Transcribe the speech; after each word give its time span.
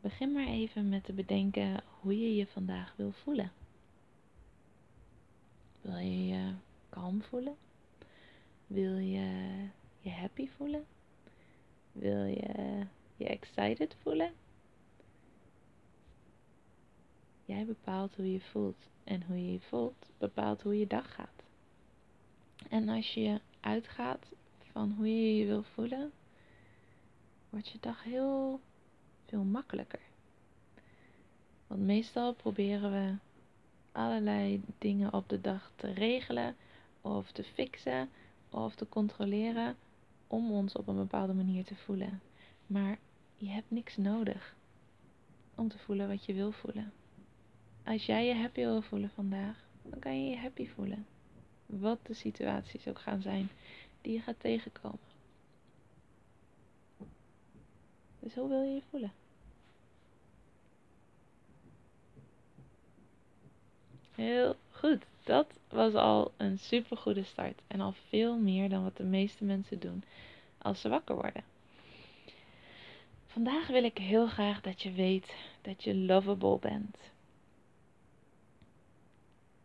Begin 0.00 0.32
maar 0.32 0.46
even 0.46 0.88
met 0.88 1.04
te 1.04 1.12
bedenken 1.12 1.82
hoe 2.00 2.20
je 2.20 2.36
je 2.36 2.46
vandaag 2.46 2.94
wil 2.96 3.12
voelen. 3.12 3.52
Wil 5.80 5.96
je 5.96 6.26
je 6.26 6.54
kalm 6.88 7.22
voelen? 7.22 7.56
Wil 8.66 8.96
je 8.96 9.68
je 10.00 10.10
happy 10.10 10.48
voelen? 10.48 10.86
Wil 11.92 12.24
je 12.24 12.86
je 13.16 13.24
excited 13.24 13.96
voelen? 14.02 14.32
Jij 17.44 17.66
bepaalt 17.66 18.16
hoe 18.16 18.32
je 18.32 18.40
voelt. 18.40 18.88
En 19.04 19.22
hoe 19.22 19.44
je 19.44 19.52
je 19.52 19.60
voelt 19.60 20.06
bepaalt 20.18 20.62
hoe 20.62 20.78
je 20.78 20.86
dag 20.86 21.14
gaat. 21.14 21.42
En 22.68 22.88
als 22.88 23.14
je 23.14 23.40
uitgaat 23.60 24.26
van 24.72 24.92
hoe 24.96 25.08
je 25.08 25.36
je 25.36 25.46
wil 25.46 25.62
voelen, 25.62 26.12
wordt 27.50 27.68
je 27.68 27.78
dag 27.80 28.04
heel 28.04 28.60
veel 29.30 29.44
makkelijker. 29.44 30.00
Want 31.66 31.80
meestal 31.80 32.34
proberen 32.34 32.92
we 32.92 33.14
allerlei 33.92 34.62
dingen 34.78 35.12
op 35.12 35.28
de 35.28 35.40
dag 35.40 35.72
te 35.76 35.92
regelen 35.92 36.56
of 37.00 37.32
te 37.32 37.44
fixen 37.44 38.08
of 38.50 38.74
te 38.74 38.88
controleren 38.88 39.76
om 40.26 40.52
ons 40.52 40.74
op 40.74 40.88
een 40.88 40.96
bepaalde 40.96 41.32
manier 41.32 41.64
te 41.64 41.74
voelen. 41.74 42.20
Maar 42.66 42.98
je 43.36 43.48
hebt 43.48 43.70
niks 43.70 43.96
nodig 43.96 44.54
om 45.54 45.68
te 45.68 45.78
voelen 45.78 46.08
wat 46.08 46.24
je 46.24 46.34
wil 46.34 46.52
voelen. 46.52 46.92
Als 47.84 48.06
jij 48.06 48.26
je 48.26 48.34
happy 48.34 48.60
wil 48.60 48.82
voelen 48.82 49.10
vandaag, 49.10 49.64
dan 49.82 49.98
kan 49.98 50.24
je 50.24 50.30
je 50.30 50.36
happy 50.36 50.68
voelen. 50.68 51.06
Wat 51.66 51.98
de 52.06 52.14
situaties 52.14 52.88
ook 52.88 52.98
gaan 52.98 53.22
zijn 53.22 53.48
die 54.00 54.12
je 54.12 54.20
gaat 54.20 54.40
tegenkomen. 54.40 55.09
Dus 58.20 58.34
hoe 58.34 58.48
wil 58.48 58.62
je 58.62 58.74
je 58.74 58.82
voelen? 58.90 59.12
Heel 64.14 64.56
goed. 64.70 65.04
Dat 65.24 65.46
was 65.68 65.94
al 65.94 66.32
een 66.36 66.58
super 66.58 66.96
goede 66.96 67.22
start. 67.22 67.60
En 67.66 67.80
al 67.80 67.92
veel 68.08 68.36
meer 68.36 68.68
dan 68.68 68.82
wat 68.82 68.96
de 68.96 69.04
meeste 69.04 69.44
mensen 69.44 69.78
doen 69.78 70.04
als 70.58 70.80
ze 70.80 70.88
wakker 70.88 71.14
worden. 71.14 71.44
Vandaag 73.26 73.66
wil 73.66 73.84
ik 73.84 73.98
heel 73.98 74.26
graag 74.26 74.60
dat 74.60 74.82
je 74.82 74.92
weet 74.92 75.34
dat 75.62 75.84
je 75.84 75.94
lovable 75.96 76.58
bent. 76.58 76.96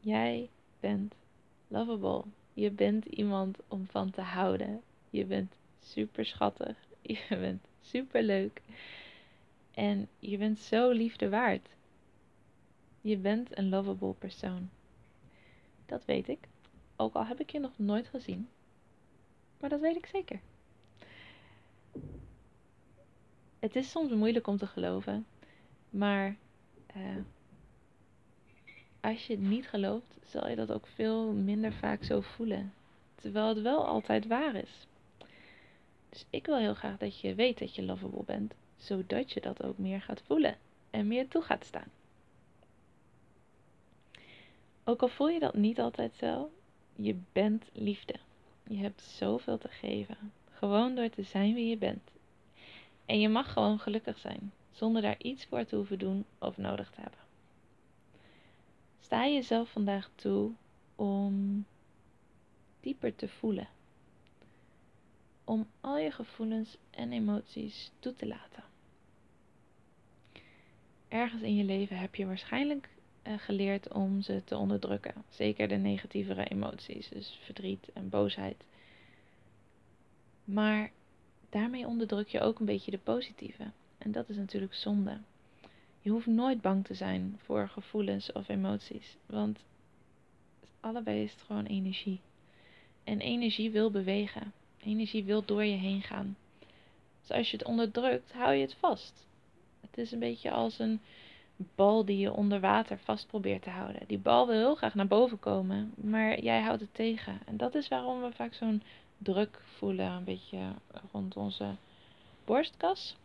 Jij 0.00 0.48
bent 0.80 1.14
lovable. 1.68 2.22
Je 2.52 2.70
bent 2.70 3.04
iemand 3.04 3.58
om 3.68 3.86
van 3.86 4.10
te 4.10 4.20
houden. 4.20 4.82
Je 5.10 5.24
bent 5.24 5.52
super 5.80 6.24
schattig. 6.24 6.87
Je 7.28 7.36
bent 7.36 7.66
super 7.80 8.22
leuk. 8.22 8.62
En 9.74 10.08
je 10.18 10.38
bent 10.38 10.58
zo 10.58 10.90
liefde 10.90 11.28
waard. 11.28 11.68
Je 13.00 13.16
bent 13.16 13.58
een 13.58 13.68
lovable 13.68 14.12
persoon. 14.12 14.70
Dat 15.86 16.04
weet 16.04 16.28
ik. 16.28 16.48
Ook 16.96 17.14
al 17.14 17.26
heb 17.26 17.40
ik 17.40 17.50
je 17.50 17.58
nog 17.58 17.72
nooit 17.76 18.08
gezien. 18.08 18.48
Maar 19.60 19.70
dat 19.70 19.80
weet 19.80 19.96
ik 19.96 20.06
zeker. 20.06 20.40
Het 23.58 23.76
is 23.76 23.90
soms 23.90 24.12
moeilijk 24.12 24.46
om 24.46 24.56
te 24.56 24.66
geloven. 24.66 25.26
Maar 25.90 26.36
uh, 26.96 27.16
als 29.00 29.26
je 29.26 29.32
het 29.32 29.42
niet 29.42 29.68
gelooft, 29.68 30.18
zal 30.22 30.48
je 30.48 30.56
dat 30.56 30.72
ook 30.72 30.86
veel 30.86 31.32
minder 31.32 31.72
vaak 31.72 32.04
zo 32.04 32.20
voelen. 32.20 32.72
Terwijl 33.14 33.48
het 33.48 33.62
wel 33.62 33.86
altijd 33.86 34.26
waar 34.26 34.54
is. 34.54 34.86
Dus 36.08 36.24
ik 36.30 36.46
wil 36.46 36.56
heel 36.56 36.74
graag 36.74 36.96
dat 36.98 37.20
je 37.20 37.34
weet 37.34 37.58
dat 37.58 37.74
je 37.74 37.82
lovable 37.82 38.22
bent, 38.24 38.54
zodat 38.76 39.32
je 39.32 39.40
dat 39.40 39.62
ook 39.62 39.78
meer 39.78 40.00
gaat 40.00 40.22
voelen 40.26 40.56
en 40.90 41.06
meer 41.06 41.28
toe 41.28 41.42
gaat 41.42 41.64
staan. 41.64 41.90
Ook 44.84 45.02
al 45.02 45.08
voel 45.08 45.28
je 45.28 45.38
dat 45.38 45.54
niet 45.54 45.80
altijd 45.80 46.14
zo, 46.14 46.50
je 46.94 47.16
bent 47.32 47.64
liefde. 47.72 48.14
Je 48.68 48.76
hebt 48.76 49.02
zoveel 49.02 49.58
te 49.58 49.68
geven. 49.68 50.16
Gewoon 50.50 50.94
door 50.94 51.10
te 51.10 51.22
zijn 51.22 51.54
wie 51.54 51.68
je 51.68 51.76
bent. 51.76 52.10
En 53.06 53.20
je 53.20 53.28
mag 53.28 53.52
gewoon 53.52 53.78
gelukkig 53.78 54.18
zijn, 54.18 54.52
zonder 54.72 55.02
daar 55.02 55.18
iets 55.18 55.44
voor 55.44 55.64
te 55.64 55.76
hoeven 55.76 55.98
doen 55.98 56.24
of 56.38 56.56
nodig 56.56 56.90
te 56.90 57.00
hebben. 57.00 57.18
Sta 59.00 59.26
jezelf 59.26 59.70
vandaag 59.70 60.10
toe 60.14 60.50
om 60.96 61.64
dieper 62.80 63.14
te 63.14 63.28
voelen. 63.28 63.68
Om 65.48 65.66
al 65.80 65.98
je 65.98 66.10
gevoelens 66.10 66.76
en 66.90 67.12
emoties 67.12 67.90
toe 67.98 68.14
te 68.14 68.26
laten. 68.26 68.62
Ergens 71.08 71.42
in 71.42 71.56
je 71.56 71.64
leven 71.64 71.98
heb 71.98 72.14
je 72.14 72.26
waarschijnlijk 72.26 72.88
eh, 73.22 73.38
geleerd 73.38 73.92
om 73.92 74.22
ze 74.22 74.42
te 74.44 74.56
onderdrukken. 74.56 75.14
Zeker 75.28 75.68
de 75.68 75.76
negatievere 75.76 76.44
emoties, 76.44 77.08
dus 77.08 77.38
verdriet 77.42 77.90
en 77.92 78.08
boosheid. 78.08 78.64
Maar 80.44 80.90
daarmee 81.50 81.86
onderdruk 81.86 82.28
je 82.28 82.40
ook 82.40 82.58
een 82.58 82.66
beetje 82.66 82.90
de 82.90 82.98
positieve. 82.98 83.70
En 83.98 84.12
dat 84.12 84.28
is 84.28 84.36
natuurlijk 84.36 84.74
zonde. 84.74 85.18
Je 86.00 86.10
hoeft 86.10 86.26
nooit 86.26 86.60
bang 86.60 86.84
te 86.84 86.94
zijn 86.94 87.38
voor 87.44 87.68
gevoelens 87.68 88.32
of 88.32 88.48
emoties, 88.48 89.16
want 89.26 89.58
allebei 90.80 91.22
is 91.22 91.32
het 91.32 91.42
gewoon 91.42 91.66
energie. 91.66 92.20
En 93.04 93.20
energie 93.20 93.70
wil 93.70 93.90
bewegen. 93.90 94.52
Energie 94.84 95.24
wil 95.24 95.44
door 95.44 95.64
je 95.64 95.76
heen 95.76 96.02
gaan. 96.02 96.36
Dus 97.20 97.30
als 97.36 97.50
je 97.50 97.56
het 97.56 97.66
onderdrukt, 97.66 98.32
hou 98.32 98.54
je 98.54 98.62
het 98.62 98.74
vast. 98.74 99.26
Het 99.80 99.98
is 99.98 100.12
een 100.12 100.18
beetje 100.18 100.50
als 100.50 100.78
een 100.78 101.00
bal 101.74 102.04
die 102.04 102.18
je 102.18 102.32
onder 102.32 102.60
water 102.60 102.98
vast 102.98 103.26
probeert 103.26 103.62
te 103.62 103.70
houden. 103.70 104.02
Die 104.06 104.18
bal 104.18 104.46
wil 104.46 104.56
heel 104.56 104.74
graag 104.74 104.94
naar 104.94 105.06
boven 105.06 105.38
komen, 105.38 105.92
maar 105.96 106.40
jij 106.40 106.60
houdt 106.60 106.80
het 106.80 106.94
tegen. 106.94 107.40
En 107.46 107.56
dat 107.56 107.74
is 107.74 107.88
waarom 107.88 108.22
we 108.22 108.32
vaak 108.32 108.54
zo'n 108.54 108.82
druk 109.18 109.60
voelen, 109.76 110.10
een 110.10 110.24
beetje 110.24 110.58
rond 111.12 111.36
onze 111.36 111.74
borstkas. 112.44 113.16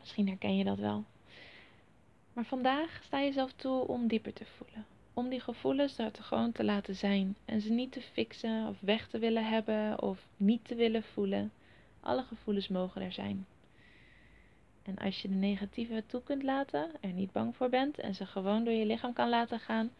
Misschien 0.00 0.28
herken 0.28 0.56
je 0.56 0.64
dat 0.64 0.78
wel. 0.78 1.04
Maar 2.32 2.44
vandaag 2.44 3.00
sta 3.04 3.20
je 3.20 3.32
zelf 3.32 3.52
toe 3.52 3.86
om 3.86 4.06
dieper 4.06 4.32
te 4.32 4.44
voelen. 4.56 4.86
Om 5.18 5.28
die 5.28 5.40
gevoelens 5.40 5.98
er 5.98 6.10
gewoon 6.20 6.52
te 6.52 6.64
laten 6.64 6.94
zijn. 6.94 7.36
En 7.44 7.60
ze 7.60 7.72
niet 7.72 7.92
te 7.92 8.00
fixen 8.00 8.68
of 8.68 8.80
weg 8.80 9.08
te 9.08 9.18
willen 9.18 9.48
hebben 9.48 10.02
of 10.02 10.26
niet 10.36 10.64
te 10.64 10.74
willen 10.74 11.02
voelen. 11.02 11.52
Alle 12.00 12.22
gevoelens 12.22 12.68
mogen 12.68 13.02
er 13.02 13.12
zijn. 13.12 13.46
En 14.82 14.96
als 14.98 15.22
je 15.22 15.28
de 15.28 15.34
negatieve 15.34 16.02
toe 16.06 16.22
kunt 16.22 16.42
laten, 16.42 16.90
er 17.00 17.12
niet 17.12 17.32
bang 17.32 17.56
voor 17.56 17.68
bent 17.68 17.98
en 17.98 18.14
ze 18.14 18.26
gewoon 18.26 18.64
door 18.64 18.74
je 18.74 18.86
lichaam 18.86 19.12
kan 19.12 19.28
laten 19.28 19.60
gaan, 19.60 19.90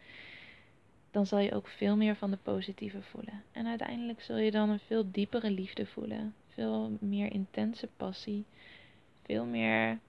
dan 1.11 1.25
zal 1.25 1.39
je 1.39 1.53
ook 1.53 1.67
veel 1.67 1.95
meer 1.95 2.15
van 2.15 2.31
de 2.31 2.37
positieve 2.37 3.01
voelen. 3.01 3.43
En 3.51 3.67
uiteindelijk 3.67 4.21
zul 4.21 4.37
je 4.37 4.51
dan 4.51 4.69
een 4.69 4.79
veel 4.79 5.11
diepere 5.11 5.51
liefde 5.51 5.85
voelen, 5.85 6.35
veel 6.47 6.97
meer 6.99 7.31
intense 7.31 7.87
passie, 7.97 8.45
veel 9.23 9.45
meer 9.45 9.99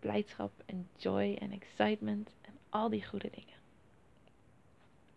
blijdschap 0.00 0.52
en 0.66 0.88
joy 0.96 1.36
en 1.40 1.52
excitement 1.52 2.34
en 2.42 2.52
al 2.68 2.88
die 2.88 3.06
goede 3.06 3.30
dingen. 3.30 3.65